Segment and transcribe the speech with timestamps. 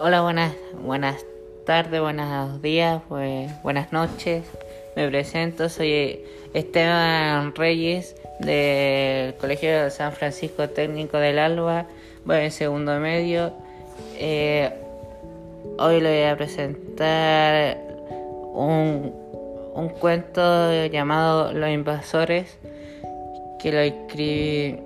[0.00, 1.26] Hola, buenas, buenas
[1.66, 4.44] tardes, buenos días, pues, buenas noches.
[4.94, 6.24] Me presento, soy
[6.54, 11.86] Esteban Reyes del Colegio de San Francisco Técnico del Alba,
[12.24, 13.52] voy en segundo medio.
[14.14, 14.70] Eh,
[15.78, 17.78] hoy le voy a presentar
[18.52, 19.12] un,
[19.74, 22.56] un cuento llamado Los Invasores
[23.58, 24.78] que lo escribí.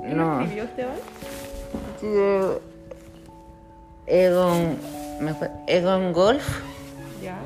[0.00, 1.19] ¿Quién lo escribió Esteban?
[4.06, 4.76] Egon,
[5.20, 6.46] me fue- Egon Golf
[7.22, 7.38] ¿Ya?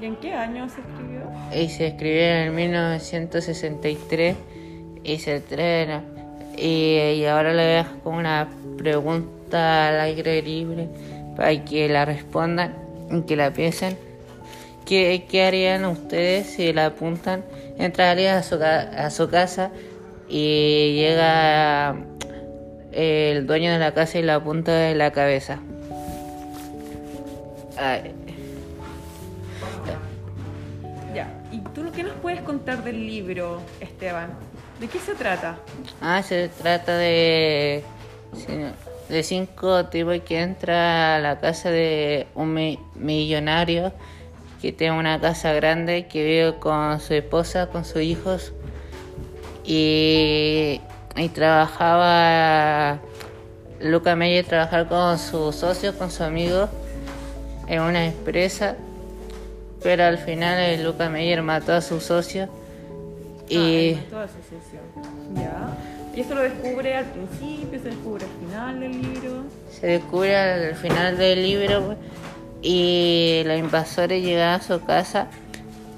[0.00, 1.20] ¿Y en qué año se escribió?
[1.54, 4.36] y se escribió en 1963
[5.02, 6.02] y se estrena.
[6.56, 8.48] Y, y ahora le dejo como una
[8.78, 10.88] pregunta al aire libre
[11.36, 12.74] para que la respondan
[13.10, 13.96] y que la piensen.
[14.86, 17.44] ¿Qué, qué harían ustedes si la apuntan?
[17.78, 19.70] Entrarían a su, a su casa
[20.28, 21.96] y llega
[22.92, 25.58] el dueño de la casa y la apunta en la cabeza.
[27.76, 28.12] Ay,
[31.14, 31.26] Ya.
[31.50, 34.30] ¿Y tú qué nos puedes contar del libro, Esteban?
[34.78, 35.58] ¿De qué se trata?
[36.00, 37.82] Ah, se trata de,
[39.08, 43.92] de cinco tipos que entra a la casa de un mi- millonario
[44.62, 48.52] que tiene una casa grande, que vive con su esposa, con sus hijos
[49.64, 50.80] y,
[51.16, 52.98] y trabajaba,
[53.80, 56.68] Luca Meyer trabajaba con sus socios, con sus amigos
[57.66, 58.76] en una empresa,
[59.82, 62.48] pero al final el Luca Meyer mató a su socio
[63.48, 63.94] y...
[64.14, 64.26] Ah.
[65.34, 65.76] Ya.
[66.14, 69.44] ¿Y esto lo descubre al principio, se descubre al final del libro?
[69.70, 71.94] Se descubre al final del libro
[72.62, 75.28] y los invasores llegan a su casa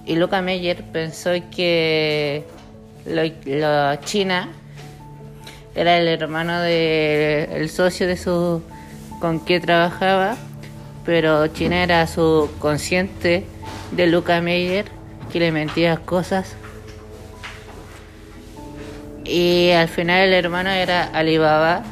[0.04, 2.44] y Luca Meyer pensó que
[3.06, 4.48] lo, lo- China
[5.75, 8.62] era el hermano del socio de su
[9.21, 10.37] con que trabajaba,
[11.05, 13.47] pero China era su consciente
[13.93, 14.87] de Luca Meyer
[15.31, 16.56] que le mentía cosas.
[19.25, 21.84] Y al final el hermano era Alibaba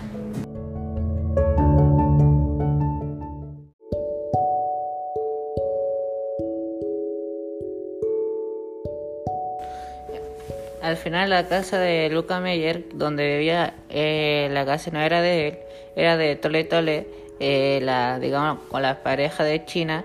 [10.83, 15.49] Al final la casa de Luca Meyer, donde vivía, eh, la casa no era de
[15.49, 15.59] él,
[15.95, 17.07] era de Tole Tole,
[17.39, 20.05] eh, la, digamos, con la pareja de China.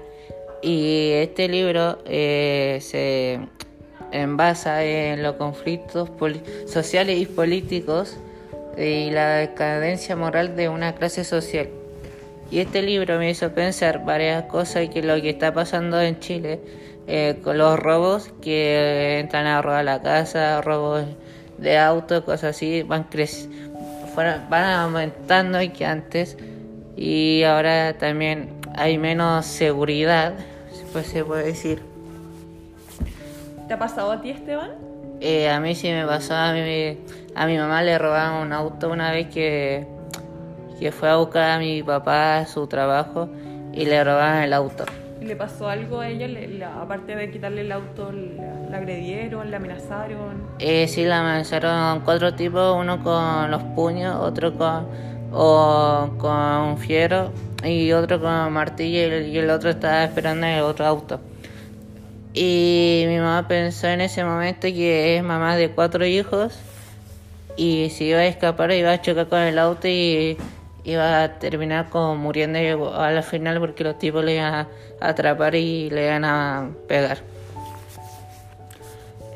[0.62, 3.40] Y este libro eh, se
[4.12, 6.10] envasa en los conflictos
[6.66, 8.18] sociales y políticos
[8.78, 11.70] y la decadencia moral de una clase social.
[12.52, 16.60] Y este libro me hizo pensar varias cosas que lo que está pasando en Chile
[17.08, 21.06] eh, con los robos que entran a robar la casa, robos
[21.58, 23.08] de autos, cosas así, van
[24.14, 26.38] fueron- van aumentando que antes
[26.96, 30.34] y ahora también hay menos seguridad,
[30.74, 31.82] si pues se puede decir.
[33.68, 34.72] ¿Te ha pasado a ti, Esteban?
[35.22, 36.98] Eh, a mí sí me pasó, a mi,
[37.36, 39.86] a mi mamá le robaron un auto una vez que,
[40.80, 43.30] que fue a buscar a mi papá a su trabajo
[43.74, 44.86] y le robaron el auto.
[45.22, 46.28] ¿Y ¿Le pasó algo a ella?
[46.28, 50.44] Le- la- aparte de quitarle el auto, la, la agredieron, la amenazaron.
[50.60, 54.86] Eh, sí, la amenazaron cuatro tipos, uno con los puños, otro con,
[55.32, 57.32] o, con un fiero
[57.64, 61.20] y otro con martillo y el, y el otro estaba esperando en el otro auto.
[62.34, 66.60] Y mi mamá pensó en ese momento que es mamá de cuatro hijos
[67.58, 70.38] y si iba a escapar iba a chocar con el auto y
[70.86, 74.68] iba a terminar como muriendo a la final porque los tipos le iban a
[75.02, 77.18] atrapar y le iban a pegar.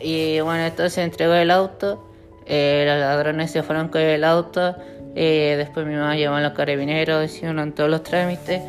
[0.01, 2.07] Y bueno, entonces entregó el auto,
[2.45, 4.75] eh, los ladrones se fueron con el auto,
[5.15, 8.61] eh, después mi mamá llamó a los carabineros, hicieron todos los trámites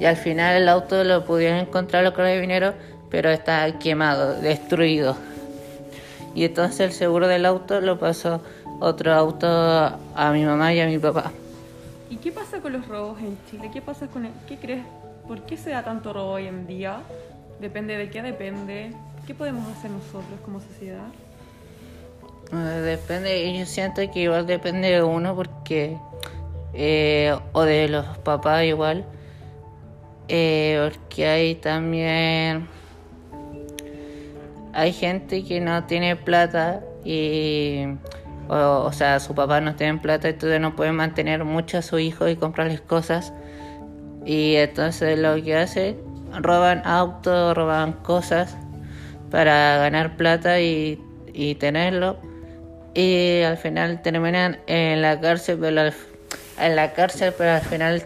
[0.00, 2.74] y al final el auto lo pudieron encontrar los carabineros,
[3.10, 5.16] pero está quemado, destruido.
[6.34, 8.40] Y entonces el seguro del auto lo pasó
[8.80, 11.32] otro auto a mi mamá y a mi papá.
[12.12, 13.70] ¿Y qué pasa con los robos en Chile?
[13.72, 14.84] ¿Qué pasa con el- ¿Qué crees?
[15.26, 16.98] ¿Por qué se da tanto robo hoy en día?
[17.58, 18.92] ¿Depende de qué depende?
[19.26, 21.06] ¿Qué podemos hacer nosotros como sociedad?
[22.84, 25.96] Depende, yo siento que igual depende de uno porque,
[26.74, 29.06] eh, o de los papás igual,
[30.28, 32.68] eh, porque hay también,
[34.74, 37.86] hay gente que no tiene plata y,
[38.48, 41.98] o, o sea, sus papás no tienen plata, entonces no pueden mantener mucho a su
[41.98, 43.32] hijo y comprarles cosas.
[44.24, 45.98] Y entonces lo que hacen,
[46.40, 48.56] roban autos, roban cosas
[49.30, 51.02] para ganar plata y,
[51.32, 52.18] y tenerlo.
[52.94, 55.94] Y al final terminan en la cárcel, pero al,
[56.60, 58.02] en la cárcel, pero al final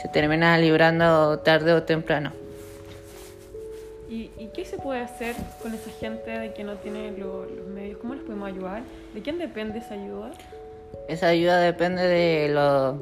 [0.00, 2.32] se termina librando tarde o temprano.
[4.08, 7.66] ¿Y, y qué se puede hacer con esa gente de que no tiene lo- los
[7.66, 7.98] medios?
[7.98, 8.82] ¿Cómo les podemos ayudar?
[9.14, 10.30] ¿De quién depende esa ayuda?
[11.08, 12.96] Esa ayuda depende de los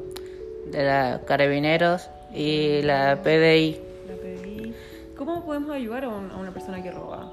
[0.71, 3.79] de los carabineros y la PDI.
[4.07, 4.73] La PDI.
[5.17, 7.31] ¿Cómo podemos ayudar a, un- a una persona que roba?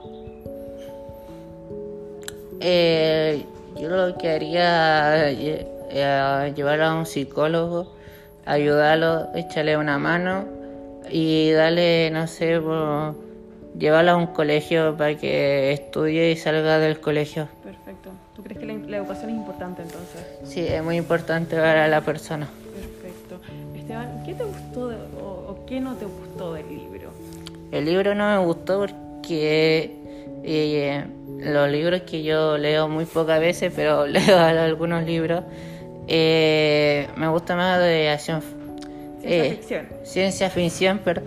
[2.60, 3.44] Eh,
[3.76, 7.92] yo lo que haría eh, eh, llevarlo a un psicólogo,
[8.46, 10.44] ayudarlo, echarle una mano
[11.10, 13.14] y darle, no sé, por-
[13.78, 17.48] llevarlo a un colegio para que estudie y salga del colegio.
[17.62, 18.10] Perfecto.
[18.34, 20.20] ¿Tú crees que la, la educación es importante entonces?
[20.44, 22.48] Sí, es muy importante para la persona.
[22.74, 23.40] Perfecto.
[23.76, 27.10] Esteban, ¿qué te gustó de- o, o qué no te gustó del libro?
[27.72, 29.90] El libro no me gustó porque
[30.44, 31.04] eh,
[31.40, 35.42] los libros que yo leo muy pocas veces, pero leo algunos libros,
[36.08, 38.42] eh, me gusta más de acción.
[39.20, 39.86] Ciencia eh, ficción.
[40.04, 41.22] Ciencia ficción, pero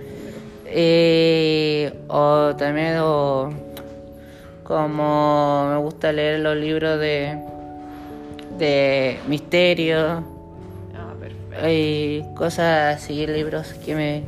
[0.69, 3.51] eh, o también o,
[4.63, 7.37] como me gusta leer los libros de
[8.57, 10.23] de misterio
[10.95, 11.69] Ah, perfecto.
[11.69, 14.23] y cosas así, libros que me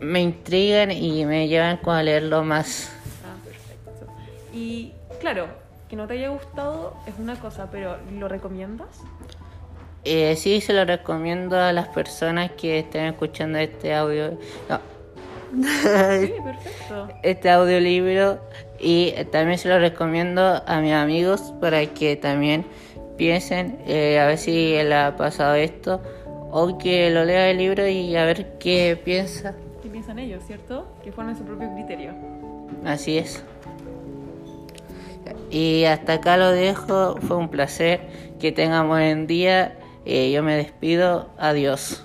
[0.00, 2.90] me intrigan y me llevan como a leerlo más.
[3.24, 4.06] Ah, perfecto.
[4.52, 5.46] Y claro,
[5.88, 8.88] que no te haya gustado es una cosa, pero ¿lo recomiendas?
[10.04, 14.38] Eh, sí, se lo recomiendo a las personas que estén escuchando este audio.
[14.68, 14.78] No,
[16.20, 17.08] Sí, perfecto.
[17.22, 18.38] este audiolibro
[18.78, 22.64] y también se lo recomiendo a mis amigos para que también
[23.16, 26.00] piensen eh, a ver si le ha pasado esto
[26.50, 29.54] o que lo lea el libro y a ver qué piensa.
[29.82, 30.86] ¿Qué piensan ellos, cierto?
[31.02, 32.12] Que formen su propio criterio.
[32.84, 33.42] Así es.
[35.50, 38.00] Y hasta acá lo dejo, fue un placer,
[38.40, 42.04] que tengan buen día, Eh, yo me despido, adiós.